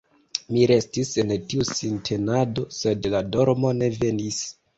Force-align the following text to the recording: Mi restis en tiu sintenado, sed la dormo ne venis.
Mi 0.53 0.61
restis 0.69 1.11
en 1.23 1.33
tiu 1.51 1.65
sintenado, 1.73 2.65
sed 2.79 3.11
la 3.17 3.23
dormo 3.37 3.75
ne 3.83 3.93
venis. 4.01 4.43